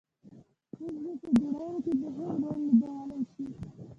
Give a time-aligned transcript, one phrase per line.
[0.69, 3.45] ستونزو په جوړولو کې مهم رول لوبولای شي.